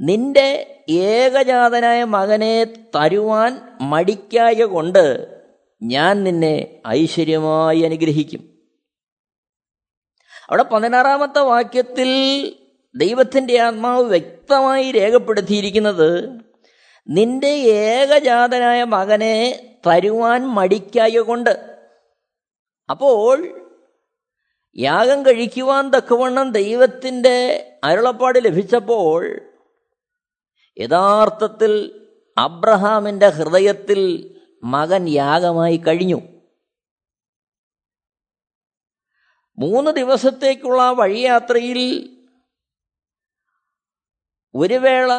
[0.00, 5.36] നിന്റെ ഏകജാതനായ മകനെ തരുവാൻ മടിക്കായ കൊണ്ട്
[5.82, 8.58] ഞാൻ നിന്നെ ഐശ്വര്യമായി അനുഗ്രഹിക്കും.
[10.48, 12.52] അവിടെ പതിനാറാമത്തെ വാക്യത്തിൽ
[12.96, 16.10] ദൈവത്തിന്റെ ആത്മാവ് വ്യക്തമായി രേഖപ്പെടുത്തിയിരിക്കുന്നത്
[17.08, 19.36] നിന്റെ ഏകജാതനായ മകനെ
[19.86, 21.50] തരുവാൻ മടിക്കായ കൊണ്ട്
[22.88, 23.36] അപ്പോൾ
[24.76, 27.36] യാഗം കഴിക്കുവാൻ തക്കവണ്ണം ദൈവത്തിന്റെ
[27.84, 29.22] അരുളപ്പാട് ലഭിച്ചപ്പോൾ
[30.76, 32.02] യഥാർത്ഥത്തിൽ
[32.36, 34.00] അബ്രഹാമിന്റെ ഹൃദയത്തിൽ
[34.64, 36.18] മകൻ യാഗമായി കഴിഞ്ഞു.
[39.58, 41.80] മൂന്ന് ദിവസത്തേക്കുള്ള വഴിയാത്രയിൽ
[44.56, 45.10] ഒരു വേള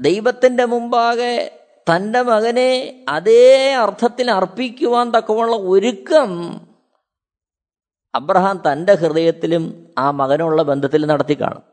[0.00, 6.30] ദൈവത്തിന്റെ മുമ്പാകെ തന്റെ മകനെ അതേ അർത്ഥത്തിൽ അർപ്പിക്കുവാൻ തക്കമുള്ള ഒരുക്കം
[8.14, 11.64] അബ്രഹാം തന്റെ ഹൃദയത്തിലും ആ മകനുള്ള ബന്ധത്തിൽ നടത്തി കാണും.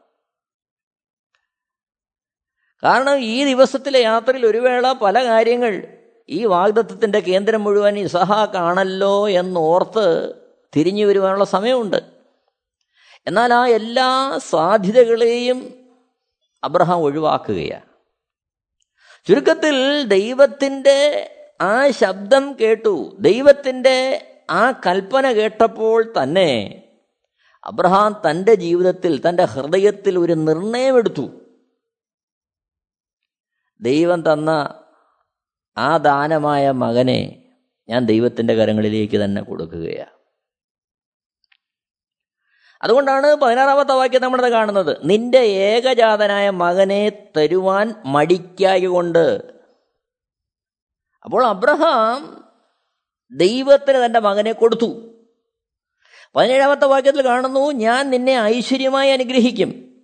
[2.84, 5.88] കാരണം ഈ ദിവസത്തിലെ യാത്രയിൽ ഒരു വേള പല കാര്യങ്ങൾ
[6.30, 10.36] ഈ വാഗ്ദത്വത്തിന്റെ കേന്ദ്രം മുഴുവൻ ഇസഹാക്കാണല്ലോ എന്നോർത്ത്
[10.76, 12.00] തിരിഞ്ഞു വരുവാനുള്ള സമയമുണ്ട്.
[13.28, 15.85] എന്നാൽ ആ എല്ലാ സാധ്യതകളെയും
[16.66, 17.86] അബ്രഹാം ഒഴിവാക്കുകയാണ്.
[19.28, 21.30] ചുരുക്കത്തിൽ ദൈവത്തിന്റെ
[21.62, 23.18] ആ ശബ്ദം കേട്ടു.
[23.20, 26.82] ദൈവത്തിന്റെ ആ കൽപ്പന കേട്ടപ്പോൾ തന്നെ
[27.64, 31.32] അബ്രഹാം തന്റെ ജീവിതത്തിൽ തന്റെ ഹൃദയത്തിൽ ഒരു നിർണയമെടുത്തു.
[33.82, 34.82] ദൈവം തന്ന
[35.78, 37.52] ആ ദാനമായ മകനെ
[37.90, 40.15] ഞാൻ ദൈവത്തിന്റെ കരങ്ങളിലേക്ക് തന്നെ കൊടുക്കുകയാണ്.
[42.82, 44.98] അതുകൊണ്ടാണ് പതിനാറാമത്തെ വാക്യം നമ്മളത് കാണുന്നത്.
[45.04, 49.56] നിന്റെ ഏകജാതനായ മകനെ തരുവാൻ മടിക്കായകൊണ്ട്
[51.24, 52.44] അപ്പോൾ അബ്രഹാം
[53.32, 55.12] ദൈവത്തിന് തന്റെ മകനെ കൊടുത്തു.
[56.36, 60.02] പതിനേഴാമത്തെ വാക്യത്തിൽ കാണുന്നു ഞാൻ നിന്നെ ഐശ്വര്യമായി അനുഗ്രഹിക്കും.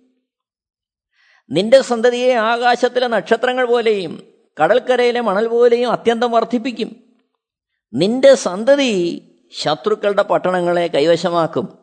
[1.50, 4.22] നിന്റെ സന്തതിയെ ആകാശത്തിലെ നക്ഷത്രങ്ങൾ പോലെയും
[4.62, 6.96] കടൽക്കരയിലെ മണൽ പോലെയും അത്യന്തം വർദ്ധിപ്പിക്കും.
[7.94, 11.81] നിന്റെ സന്തതി ശത്രുക്കളുടെ പട്ടണങ്ങളെ കൈവശമാക്കും.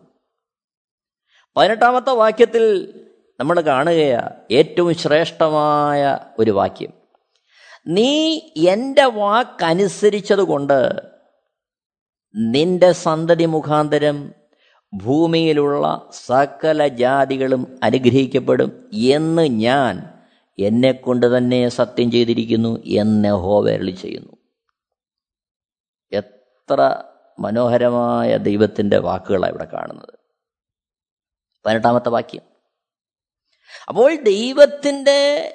[1.58, 2.94] പതിനെട്ടാമത്തെ വാക്യത്തിൽ
[3.40, 6.94] നമ്മൾ കാണുകയാ ഏറ്റവും ശ്രേഷ്ഠമായ ഒരു വാക്യം.
[7.88, 10.90] നീ എന്റെ വാക്കനുസരിച്ചതുകൊണ്ട്
[12.36, 14.34] നിന്റെ സന്തതി മുഖാന്തരം
[14.94, 20.10] ഭൂമിയിലുള്ള സകല ജാതികളും അനുഗ്രഹിക്കപ്പെടും എന്ന് ഞാൻ
[20.60, 24.34] എന്നെ കൊണ്ട് തന്നെ സത്യം ചെയ്തിരിക്കുന്നു എന്ന് ഹോവേരളി ചെയ്യുന്നു.
[26.12, 27.04] എത്ര
[27.40, 30.19] മനോഹരമായ ദൈവത്തിന്റെ വാക്കുകളാണ് ഇവിടെ കാണുന്നത്.
[31.66, 32.42] പതിനെട്ടാമത്തെ വാക്യം.
[33.88, 35.54] അപ്പോൾ ദൈവത്തിന്റെ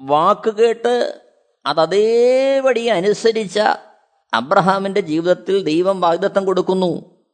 [0.00, 1.20] വാക്ക് കേട്ട്
[1.66, 3.60] അത് അതേപടി അനുസരിച്ച
[4.34, 7.24] അബ്രഹാമിന്റെ ജീവിതത്തിൽ ദൈവം വാഗ്ദത്തം കൊടുക്കുന്നു.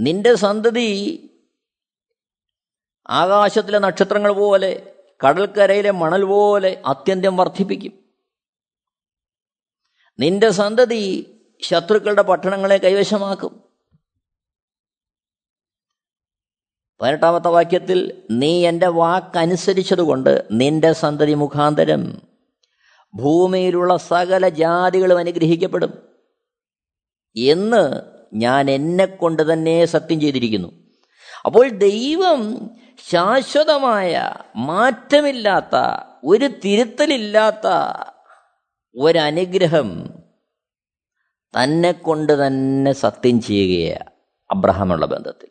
[0.00, 1.26] നിന്റെ സന്തതി
[3.08, 4.96] ആകാശത്തിലെ നക്ഷത്രങ്ങൾ പോലെ
[5.28, 8.04] കടൽക്കരയിലെ മണൽ പോലെ അത്യന്തം വർദ്ധിപ്പിക്കും.
[10.18, 13.69] നിന്റെ സന്തതി ശത്രുക്കളുടെ പട്ടണങ്ങളെ കൈവശമാക്കും.
[17.00, 22.22] പതിനെട്ടാമത്തെ വാക്യത്തിൽ നീ എന്റെ വാക്കനുസരിച്ചതുകൊണ്ട് നിന്റെ സന്തതി മുഖാന്തരം
[23.14, 26.08] ഭൂമിയിലുള്ള സകല ജാതികളും അനുഗ്രഹിക്കപ്പെടും.
[27.36, 28.00] എന്ന്
[28.34, 30.68] ഞാൻ എന്നെ കൊണ്ട് തന്നെ സത്യം ചെയ്തിരിക്കുന്നു.
[31.44, 32.70] അപ്പോൾ ദൈവം
[33.10, 37.68] ശാശ്വതമായ മാറ്റമില്ലാത്ത ഒരു തിരുത്തലില്ലാത്ത
[38.96, 40.08] ഒരനുഗ്രഹം
[41.56, 44.10] തന്നെ കൊണ്ട് തന്നെ സത്യം ചെയ്യുകയാണ്
[44.50, 45.49] അബ്രഹാമുള്ള ബന്ധത്തിൽ.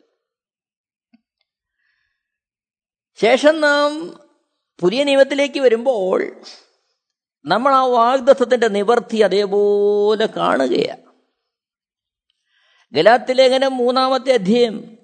[3.20, 4.20] ശേഷം നാം
[4.80, 6.40] പുതിയ നിയമത്തിലേക്ക് വരുമ്പോൾ
[7.44, 11.02] നമ്മൾ ആ വാഗ്ദത്വത്തിന്റെ നിവർത്തി അതേപോലെ കാണുകയാണ്
[12.92, 14.98] ഗലാത്തിലേഖനം മൂന്നാമത്തെ അധ്യയം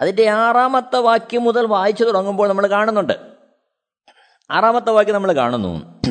[0.00, 3.12] അതിന്റെ ആറാമത്തെ വാക്യം മുതൽ വായിച്ചു തുടങ്ങുമ്പോൾ നമ്മൾ കാണുന്നുണ്ട്.
[4.50, 6.02] ആറാമത്തെ വാക്യം നമ്മൾ കാണുന്നു.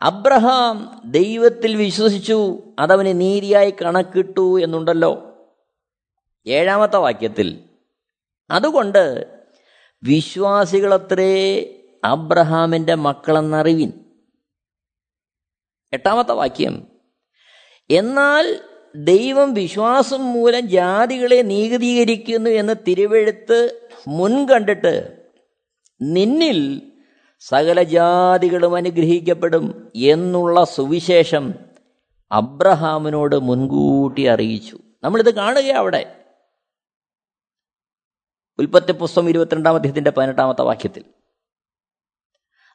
[0.00, 5.12] അബ്രഹാം ദൈവത്തിൽ വിശ്വസിച്ചു അതവന് നീതിയായി കണക്കിട്ടു എന്നുണ്ടല്ലോ.
[6.46, 7.64] ഏഴാമത്തെ വാക്യത്തിൽ
[8.50, 9.39] അതുകൊണ്ട്
[10.02, 11.64] വിശ്വാസികളത്രേ
[12.04, 13.92] അബ്രഹാമിന്റെ മക്കളെന്നറിവിൻ.
[15.92, 16.86] എട്ടാമത്തെ വാക്യം.
[17.90, 18.60] എന്നാൽ
[18.96, 25.22] ദൈവം വിശ്വാസം മൂലം ജാതികളെ നീതീകരിക്കുന്നു എന്ന് തിരുവെഴുത്ത് മുൻകണ്ടിട്ട്
[26.02, 26.82] നിന്നിൽ
[27.40, 31.54] സകല ജാതികളും അനുഗ്രഹിക്കപ്പെടും എന്നുള്ള സുവിശേഷം
[32.32, 34.78] അബ്രഹാമിനോട് മുൻകൂട്ടി അറിയിച്ചു.
[35.04, 36.16] നമ്മളിത് കാണുക അവിടെ.
[38.60, 41.04] ഉൽപ്പത്തി പുസ്തകം ഇരുപത്തിരണ്ടാം അധ്യയത്തിന്റെ പതിനെട്ടാമത്തെ വാക്യത്തിൽ.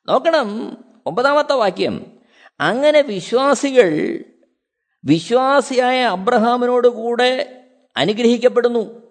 [0.07, 2.19] നോക്കണം ഒമ്പതാമത്തെ വാക്യം.
[2.59, 4.19] അങ്ങനെ വിശ്വാസികൾ
[5.05, 7.61] വിശ്വാസിയായ അബ്രഹാമിനോട് കൂടെ
[7.97, 9.01] അനുഗ്രഹിക്കപ്പെടുന്നു.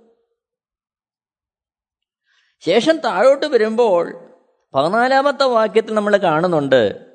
[2.60, 4.30] ശേഷം താഴോട്ട് വരുമ്പോൾ
[4.74, 7.06] പതിനാലാമത്തെ വാക്യത്തിൽ നമ്മൾ കാണുന്നുണ്ട്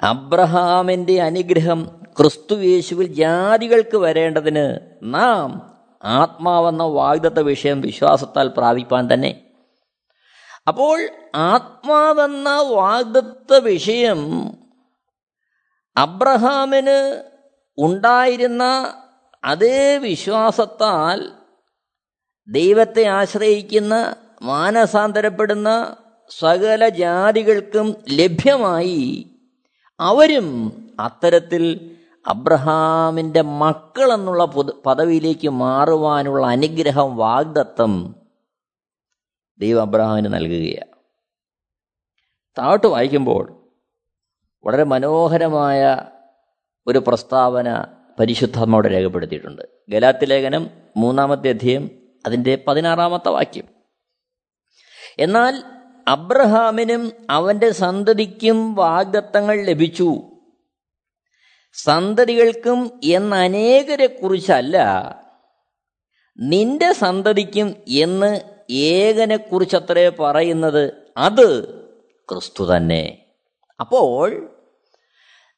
[0.00, 9.40] അബ്രഹാമിന്റെ അനുഗ്രഹം ക്രിസ്തു യേശുവിൽ ജാതികൾക്ക് വരേണ്ടതിന് നാം ആത്മാവെന്ന വാഗ്ദത്ത വിഷയം വിശ്വാസത്താൽ പ്രാപിപ്പാൻ തന്നെ.
[10.68, 14.50] അപ്പോൾ ആത്മാവെന്ന വാഗ്ദത്ത വിഷയം
[15.96, 17.22] അബ്രഹാമിന്
[17.78, 18.94] ഉണ്ടായിരുന്ന
[19.44, 21.32] അതേ വിശ്വാസത്താൽ
[22.48, 25.96] ദൈവത്തെ ആശ്രയിക്കുന്ന മാനസാന്തരപ്പെടുന്ന
[26.30, 29.26] സകല ജാതികൾക്കും ലഭ്യമായി.
[30.00, 31.96] അവരും അത്തരത്തിൽ
[32.28, 34.44] അബ്രഹാമിന്റെ മക്കൾ എന്നുള്ള
[34.86, 38.14] പദവിയിലേക്ക് മാറുവാനുള്ള അനുഗ്രഹം വാഗ്ദത്തം
[39.58, 40.98] ദൈവം അബ്രഹാമിന് നൽകുകയാണ്.
[42.58, 43.70] താട്ട് വായിക്കുമ്പോൾ
[44.64, 46.02] വളരെ മനോഹരമായ
[46.86, 47.84] ഒരു പ്രസ്താവന
[48.20, 49.62] പരിശുദ്ധമോടെ രേഖപ്പെടുത്തിയിട്ടുണ്ട്.
[49.88, 51.90] ഗലാത്തി ലേഖനം മൂന്നാമത്തെ അധ്യയം
[52.26, 53.64] അതിന്റെ പതിനാറാമത്തെ വാക്യം.
[55.18, 55.62] എന്നാൽ
[56.08, 60.37] അബ്രഹാമിനും അവന്റെ സന്തതിക്കും വാഗ്ദത്തങ്ങൾ ലഭിച്ചു.
[61.74, 64.76] സന്തതികൾക്കും എന്ന അനേകരെ കുറിച്ചല്ല
[66.38, 71.48] നിന്റെ സന്തതിക്കും എന്ന് ഏകനെ കുറിച്ചത്രേ പറയുന്നത് അത്
[72.28, 73.28] ക്രിസ്തു തന്നെ.
[73.80, 74.50] അപ്പോൾ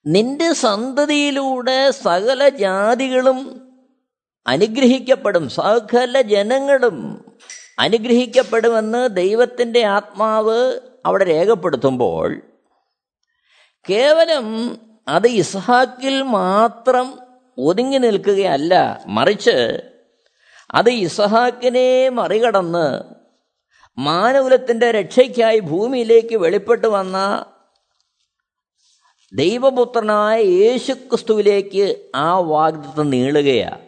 [0.07, 3.71] നിന്റെ സന്തതിയിലൂടെ സകല ജാതികളും
[4.47, 7.27] അനുഗ്രഹിക്കപ്പെടും സകല ജനങ്ങളും
[7.79, 12.43] അനുഗ്രഹിക്കപ്പെടുമെന്ന് ദൈവത്തിന്റെ ആത്മാവ് അവിടെ രേഖപ്പെടുത്തുമ്പോൾ
[13.89, 14.47] കേവലം
[15.11, 17.07] അത് ഇസ്ഹാക്കിൽ മാത്രം
[17.59, 18.75] ഒതുങ്ങി നിൽക്കുകയല്ല.
[19.09, 19.57] മറിച്ച്
[20.75, 22.87] അത് ഇസഹാക്കിനെ മറികടന്ന്
[23.99, 27.17] മാനകുലത്തിന്റെ രക്ഷയ്ക്കായി ഭൂമിയിലേക്ക് വെളിപ്പെട്ടു വന്ന
[29.33, 31.85] ദൈവപുത്രനായ യേശുക്രിസ്തുവിലേക്ക്
[32.17, 33.85] ആ വാഗ്ദത്വം നീളുകയാണ്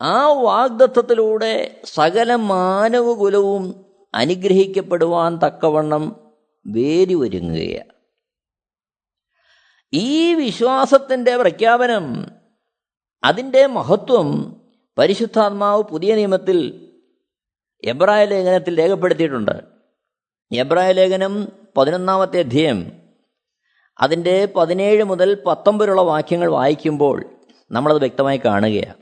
[0.00, 1.54] ആ വാഗ്ദത്വത്തിലൂടെ
[1.94, 3.64] സകല മാനവകുലവും
[4.14, 6.04] അനുഗ്രഹിക്കപ്പെടുവാൻ തക്കവണ്ണം
[6.66, 7.92] വേരി ഒരുങ്ങുകയാണ്
[9.92, 12.26] ഈ വിശ്വാസത്തിന്റെ പ്രഖ്യാപനം
[13.24, 14.56] അതിന്റെ മഹത്വം
[14.98, 16.90] പരിശുദ്ധാത്മാവ് പുതിയ നിയമത്തിൽ
[17.84, 19.62] എബ്രായ ലേഖനത്തിൽ രേഖപ്പെടുത്തിയിട്ടുണ്ട്.
[20.52, 22.92] എബ്രായ ലേഖനം പതിനൊന്നാമത്തെ അധ്യയം
[24.00, 27.24] അതിന്റെ പതിനേഴ് മുതൽ പത്തൊമ്പതിലുള്ള വാക്യങ്ങൾ വായിക്കുമ്പോൾ
[27.70, 28.94] നമ്മളത് വ്യക്തമായി കാണുകയാണ്.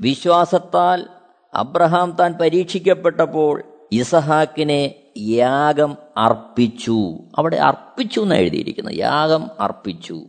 [0.00, 1.06] വിശ്വാസത്താൽ
[1.54, 7.18] അബ്രഹാം താൻ പരീക്ഷിക്കപ്പെട്ടപ്പോൾ ഇസഹാക്കിനെ യാഗം അർപ്പിച്ചു.
[7.38, 8.90] അവിടെ അർപ്പിച്ചു എന്ന് എഴുതിയിരിക്കുന്നു.
[8.90, 10.26] യാഗം അർപ്പിച്ചു.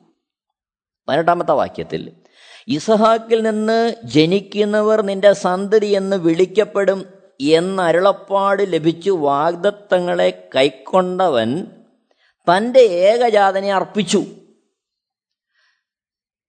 [1.08, 2.12] പതിനെട്ടാമത്തെ വാക്യത്തിൽ
[2.68, 7.06] ഇസഹാക്കിൽ നിന്ന് ജനിക്കുന്നവർ നിന്റെ സന്തതി എന്ന് വിളിക്കപ്പെടും
[7.42, 11.68] എന്നരുളപ്പാട് ലഭിച്ചു വാഗ്ദത്തങ്ങളെ കൈക്കൊണ്ടവൻ
[12.32, 14.24] തന്റെ ഏകജാതനെ അർപ്പിച്ചു.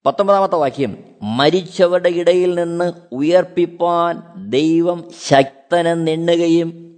[0.07, 6.94] പത്തൊമ്പതാമത്തെ വാക്യം മരിച്ചവരുടെ ഇടയിൽ നിന്ന് ഉയർപ്പിപ്പാൻ ദൈവം ശക്തനെന്നെണ്ണുകയും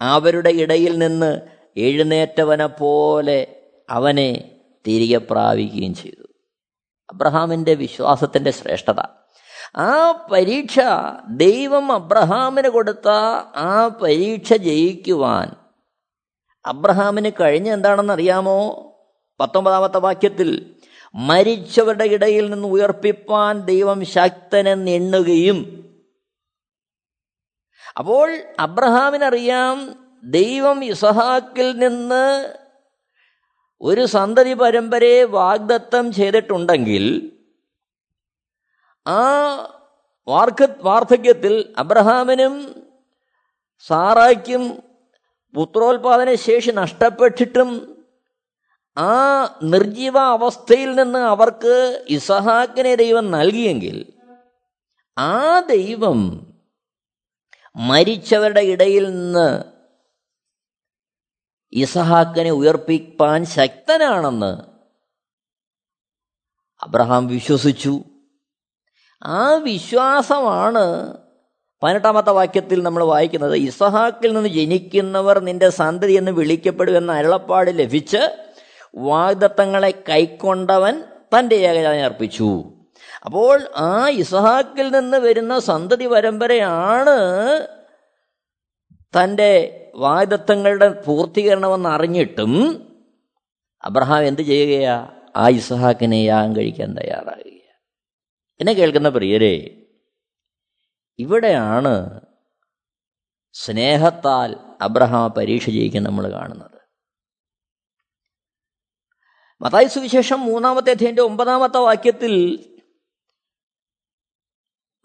[0.00, 1.40] അവരുടെ ഇടയിൽ നിന്ന്
[1.76, 3.56] എഴുന്നേറ്റവനെ പോലെ
[3.88, 6.22] അവനെ തിരികെ പ്രാപിക്കുകയും ചെയ്തു.
[7.12, 9.00] അബ്രഹാമിന്റെ വിശ്വാസത്തിന്റെ ശ്രേഷ്ഠത.
[9.76, 10.80] ആ പരീക്ഷ
[11.28, 13.08] ദൈവം അബ്രഹാമിന് കൊടുത്ത
[13.56, 15.54] ആ പരീക്ഷ ജയിക്കുവാൻ
[16.66, 18.86] അബ്രഹാമിന് കഴിഞ്ഞ എന്താണെന്ന് അറിയാമോ
[19.40, 20.76] പത്തൊമ്പതാമത്തെ വാക്യത്തിൽ
[21.14, 25.89] മരിച്ചവരുടെ ഇടയിൽ നിന്ന് ഉയർപ്പിപ്പാൻ ദൈവം ശക്തനെ എണ്ണുകയും
[28.00, 29.76] അപ്പോൾ അബ്രഹാമിനറിയാം
[30.32, 32.26] ദൈവം ഇസഹാക്കിൽ നിന്ന്
[33.80, 37.04] ഒരു സന്തതി പരമ്പരയെ വാഗ്ദത്തം ചെയ്തിട്ടുണ്ടെങ്കിൽ
[39.06, 39.20] ആ
[40.28, 42.54] വാർക്ക വാർദ്ധക്യത്തിൽ അബ്രഹാമിനും
[43.84, 44.64] സാറായ്ക്കും
[45.54, 47.70] പുത്രോത്പാദന ശേഷി നഷ്ടപ്പെട്ടിട്ടും
[48.96, 49.14] ആ
[49.62, 51.74] നിർജീവ അവസ്ഥയിൽ നിന്ന് അവർക്ക്
[52.08, 53.96] ഇസഹാക്കിനെ ദൈവം നൽകിയെങ്കിൽ
[55.16, 55.34] ആ
[55.66, 56.20] ദൈവം
[57.76, 59.64] മരിച്ചവരുടെ ഇടയിൽ നിന്ന്
[61.72, 64.80] ഇസഹാക്കിനെ ഉയർപ്പിക്കാൻ ശക്തനാണെന്ന്
[66.82, 68.04] അബ്രഹാം വിശ്വസിച്ചു.
[69.22, 71.16] ആ വിശ്വാസമാണ്
[71.82, 78.50] പതിനെട്ടാമത്തെ വാക്യത്തിൽ നമ്മൾ വായിക്കുന്നത് ഇസഹാക്കിൽ നിന്ന് ജനിക്കുന്നവർ നിന്റെ സന്തതി എന്ന് വിളിക്കപ്പെടുമെന്ന അരുളപ്പാട് ലഭിച്ച്
[78.94, 81.02] വാഗ്ദത്തങ്ങളെ കൈക്കൊണ്ടവൻ
[81.38, 82.79] തന്റെ ഏകജാതനെ അർപ്പിച്ചു.
[83.26, 87.16] അപ്പോൾ ആ ഇസഹാക്കിൽ നിന്ന് വരുന്ന സന്തതി പരമ്പരയാണ്
[88.96, 92.52] തന്റെ വാഗ്ദത്തങ്ങളുടെ പൂർത്തീകരണമെന്ന് അറിഞ്ഞിട്ടും
[93.84, 95.22] അബ്രഹാം എന്ത് ചെയ്യുകയാ?
[95.36, 97.60] ആ ഇസഹാക്കിനെ യാഗം കഴിക്കാൻ തയ്യാറാകുക
[98.60, 99.86] എന്നെ കേൾക്കുന്ന പ്രിയരെ
[101.18, 102.20] ഇവിടെയാണ്
[103.52, 106.80] സ്നേഹത്താൽ അബ്രഹാം പരീക്ഷ ജയിക്കാൻ നമ്മൾ കാണുന്നത്.
[109.62, 112.66] മതായ സുവിശേഷം മൂന്നാമത്തെ അധ്യയന്റെ ഒമ്പതാമത്തെ വാക്യത്തിൽ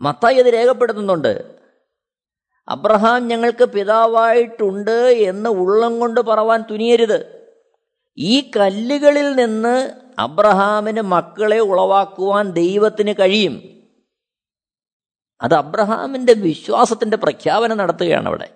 [0.02, 1.56] മത്തായി അത് രേഖപ്പെടുത്തുന്നുണ്ട്.
[2.68, 7.46] അബ്രഹാം ഞങ്ങൾക്ക് പിതാവായിട്ടുണ്ട് എന്ന് ഉള്ളം കൊണ്ട് പറവാൻ തുനിയരുത്.
[8.18, 13.84] ഈ കല്ലുകളിൽ നിന്ന് അബ്രഹാമിന് മക്കളെ ഉളവാക്കുവാൻ ദൈവത്തിന് കഴിയും.
[15.42, 18.54] അത് അബ്രഹാമിന്റെ വിശ്വാസത്തിന്റെ പ്രഖ്യാപനം നടത്തുകയാണ് അവിടെ.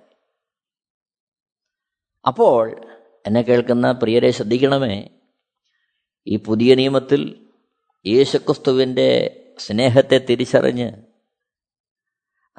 [2.27, 2.85] അപ്പോൾ
[3.27, 5.09] എന്നെ കേൾക്കുന്ന പ്രിയരെ ശ്രദ്ധിക്കണമേ
[6.27, 7.47] ഈ പുതിയ നിയമത്തിൽ
[8.07, 11.08] യേശുക്രിസ്തുവിന്റെ സ്നേഹത്തെ തിരിച്ചറിഞ്ഞ്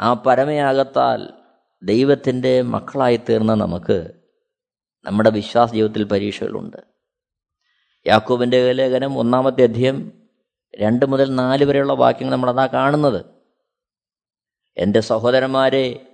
[0.01, 1.29] ആ പരമയാകത്താൽ
[1.83, 4.13] ദൈവത്തിന്റെ മക്കളായി തീർന്ന നമുക്ക്
[5.05, 6.77] നമ്മുടെ വിശ്വാസ ജീവിതത്തിൽ പരീക്ഷകളുണ്ട്.
[8.07, 10.13] യാക്കോബിന്റെ ലേഖനം ഒന്നാമത്തെ അധ്യയം
[10.81, 13.25] രണ്ട് മുതൽ നാല് വരെയുള്ള വാക്യങ്ങൾ നമ്മളതാ കാണുന്നത്.
[14.77, 16.07] എന്റെ സഹോദരന്മാരെ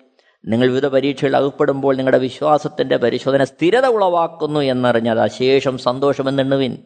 [0.47, 6.79] നിങ്ങൾ വിവിധ പരീക്ഷകൾ അകപ്പെടുമ്പോൾ നിങ്ങളുടെ വിശ്വാസത്തിന്റെ പരിശോധന സ്ഥിരത ഉളവാക്കുന്നു എന്നറിഞ്ഞ് അത് അശേഷം സന്തോഷമെന്നെണ്ണുവിൻ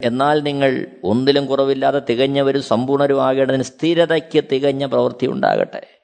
[0.00, 5.95] എന്നാൽ നിങ്ങൾ ഒന്നിലും കുറവില്ലാതെ തികഞ്ഞവരും സമ്പൂർണരും ആകേണ്ടതിന് സ്ഥിരതയ്ക്ക് തികഞ്ഞ പ്രവൃത്തി ഉണ്ടാകട്ടെ.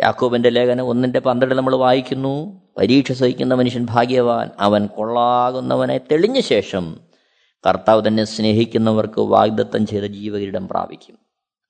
[0.00, 2.62] യാക്കോബിന്റെ ലേഖനം ഒന്നിന്റെ പന്ത്രണ്ട് നമ്മൾ വായിക്കുന്നു.
[2.78, 4.50] പരീക്ഷ സഹിക്കുന്ന മനുഷ്യൻ ഭാഗ്യവാൻ.
[4.58, 7.00] അവൻ കൊള്ളാകുന്നവനെ തെളിഞ്ഞ ശേഷം
[7.68, 11.18] കർത്താവ് തന്നെ സ്നേഹിക്കുന്നവർക്ക് വാഗ്ദത്തം ചെയ്ത ജീവകിരീടം പ്രാപിക്കും.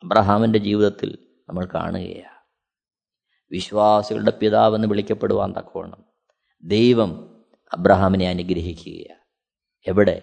[0.05, 2.43] അബ്രഹാമിന്റെ ജീവിതത്തിൽ നമ്മൾ കാണുകയാണ്.
[3.51, 6.05] വിശ്വാസികളുടെ പിതാവെന്ന് വിളിക്കപ്പെടുവാൻ തക്കവണ്ണം
[6.65, 9.21] ദൈവം അബ്രഹാമിനെ അനുഗ്രഹിക്കുകയാണ്.
[9.87, 10.23] എവിടെ?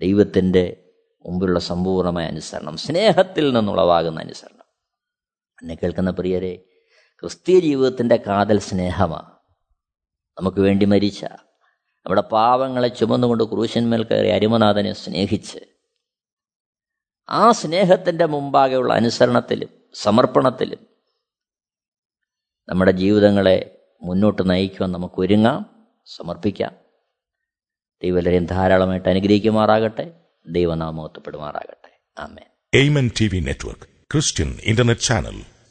[0.00, 0.90] ദൈവത്തിന്റെ
[1.26, 4.64] മുമ്പിലുള്ള സമ്പൂർണമായ അനുസരണം സ്നേഹത്തിൽ നിന്നുളവാകുന്ന അനുസരണം.
[5.62, 6.64] എന്നെ കേൾക്കുന്ന പ്രിയരെ
[7.20, 9.30] ക്രിസ്തീയ ജീവിതത്തിന്റെ കാതൽ സ്നേഹമാണ്.
[10.38, 15.58] നമുക്ക് വേണ്ടി മരിച്ച നമ്മുടെ പാവങ്ങളെ ചുമന്നുകൊണ്ട് ക്രൂശന്മേൽ കയറി അരുമനാഥനെ സ്നേഹിച്ച്
[17.28, 20.86] ആ സ്നേഹത്തിന്റെ മുമ്പാകെയുള്ള അനുസരണത്തിലും സമർപ്പണത്തിലും
[22.68, 26.72] നമ്മുടെ ജീവിതങ്ങളെ മുന്നോട്ട് നയിക്കുവാൻ നമുക്ക് ഒരുങ്ങാം സമർപ്പിക്കാം.
[28.02, 30.20] ദൈവലരെയും ധാരാളമായിട്ട് അനുഗ്രഹിക്കുമാറാകട്ടെ.
[30.48, 32.78] ദൈവനാമോത്തപ്പെടുമാറാകട്ടെ ആമേൻ.
[32.80, 35.55] Amen T V network Christian internet channel